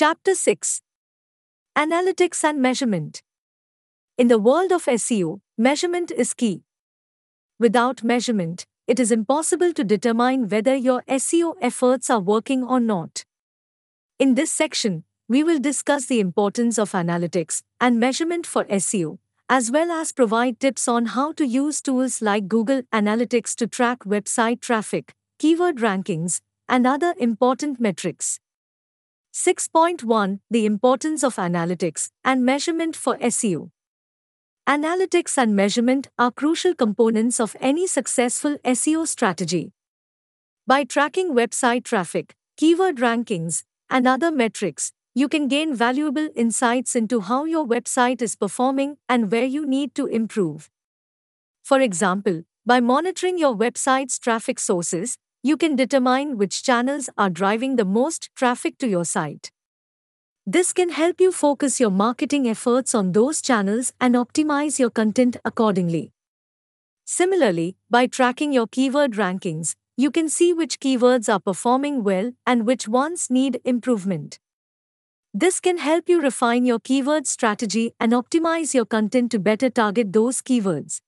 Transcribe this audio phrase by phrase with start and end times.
[0.00, 0.82] Chapter 6
[1.76, 3.20] Analytics and Measurement.
[4.16, 6.62] In the world of SEO, measurement is key.
[7.58, 13.24] Without measurement, it is impossible to determine whether your SEO efforts are working or not.
[14.20, 19.18] In this section, we will discuss the importance of analytics and measurement for SEO,
[19.48, 24.04] as well as provide tips on how to use tools like Google Analytics to track
[24.04, 28.38] website traffic, keyword rankings, and other important metrics.
[29.34, 33.70] 6.1 The importance of analytics and measurement for SEO.
[34.66, 39.72] Analytics and measurement are crucial components of any successful SEO strategy.
[40.66, 47.20] By tracking website traffic, keyword rankings, and other metrics, you can gain valuable insights into
[47.20, 50.70] how your website is performing and where you need to improve.
[51.62, 55.16] For example, by monitoring your website's traffic sources,
[55.48, 59.50] you can determine which channels are driving the most traffic to your site.
[60.46, 65.38] This can help you focus your marketing efforts on those channels and optimize your content
[65.46, 66.12] accordingly.
[67.06, 72.66] Similarly, by tracking your keyword rankings, you can see which keywords are performing well and
[72.66, 74.38] which ones need improvement.
[75.32, 80.12] This can help you refine your keyword strategy and optimize your content to better target
[80.12, 81.00] those keywords.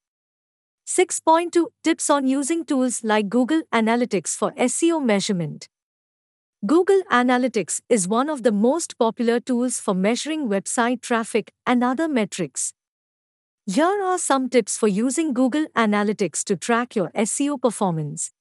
[0.86, 5.68] 6.2 Tips on using tools like Google Analytics for SEO measurement.
[6.66, 12.08] Google Analytics is one of the most popular tools for measuring website traffic and other
[12.08, 12.74] metrics.
[13.66, 18.32] Here are some tips for using Google Analytics to track your SEO performance.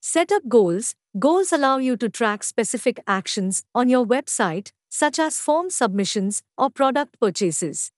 [0.00, 0.94] Set up goals.
[1.18, 6.70] Goals allow you to track specific actions on your website such as form submissions or
[6.70, 7.92] product purchases.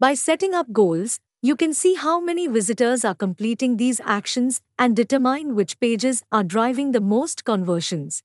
[0.00, 4.94] By setting up goals, you can see how many visitors are completing these actions and
[4.94, 8.22] determine which pages are driving the most conversions.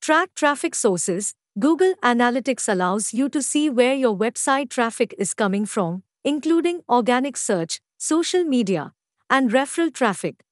[0.00, 1.34] Track traffic sources.
[1.58, 7.36] Google Analytics allows you to see where your website traffic is coming from, including organic
[7.36, 8.92] search, social media,
[9.30, 10.42] and referral traffic.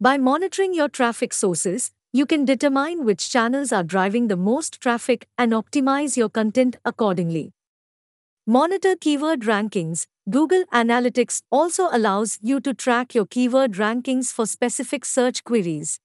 [0.00, 5.28] By monitoring your traffic sources, you can determine which channels are driving the most traffic
[5.36, 7.52] and optimize your content accordingly.
[8.50, 10.06] Monitor keyword rankings.
[10.30, 16.00] Google Analytics also allows you to track your keyword rankings for specific search queries.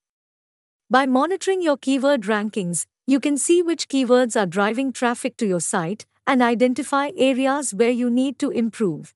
[0.89, 5.61] By monitoring your keyword rankings, you can see which keywords are driving traffic to your
[5.61, 9.13] site and identify areas where you need to improve.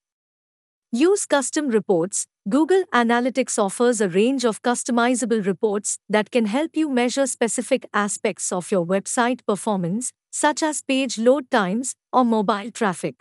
[0.94, 2.28] Use custom reports.
[2.50, 8.54] Google Analytics offers a range of customizable reports that can help you measure specific aspects
[8.54, 13.16] of your website performance, such as page load times or mobile traffic.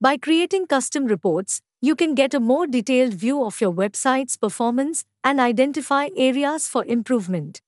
[0.00, 5.02] By creating custom reports, you can get a more detailed view of your website's performance
[5.24, 7.60] and identify areas for improvement.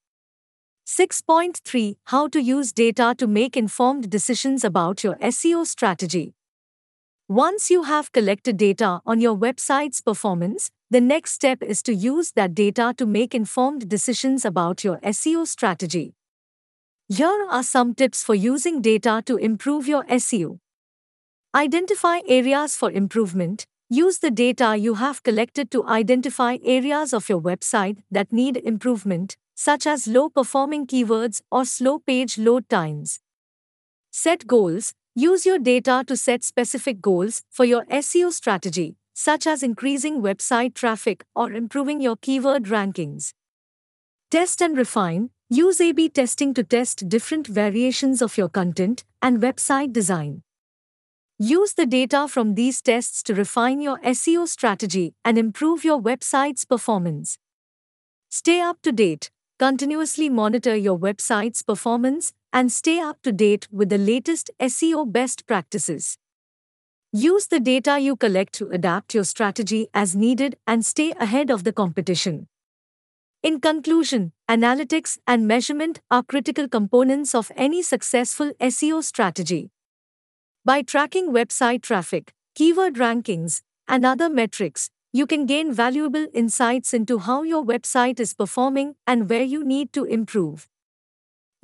[0.86, 6.34] 6.3 How to use data to make informed decisions about your SEO strategy.
[7.32, 12.32] Once you have collected data on your website's performance, the next step is to use
[12.32, 16.12] that data to make informed decisions about your SEO strategy.
[17.08, 20.58] Here are some tips for using data to improve your SEO.
[21.54, 23.64] Identify areas for improvement.
[23.88, 29.38] Use the data you have collected to identify areas of your website that need improvement,
[29.54, 33.20] such as low performing keywords or slow page load times.
[34.10, 34.92] Set goals.
[35.14, 40.72] Use your data to set specific goals for your SEO strategy, such as increasing website
[40.72, 43.34] traffic or improving your keyword rankings.
[44.30, 45.28] Test and refine.
[45.50, 50.44] Use A B testing to test different variations of your content and website design.
[51.38, 56.64] Use the data from these tests to refine your SEO strategy and improve your website's
[56.64, 57.36] performance.
[58.30, 59.30] Stay up to date.
[59.58, 65.46] Continuously monitor your website's performance and stay up to date with the latest SEO best
[65.46, 66.18] practices.
[67.12, 71.64] Use the data you collect to adapt your strategy as needed and stay ahead of
[71.64, 72.48] the competition.
[73.42, 79.70] In conclusion, analytics and measurement are critical components of any successful SEO strategy.
[80.64, 87.18] By tracking website traffic, keyword rankings, and other metrics, you can gain valuable insights into
[87.18, 90.68] how your website is performing and where you need to improve.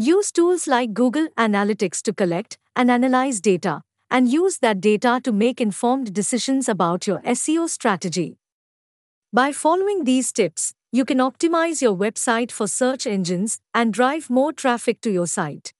[0.00, 5.32] Use tools like Google Analytics to collect and analyze data, and use that data to
[5.32, 8.38] make informed decisions about your SEO strategy.
[9.32, 14.52] By following these tips, you can optimize your website for search engines and drive more
[14.52, 15.74] traffic to your site.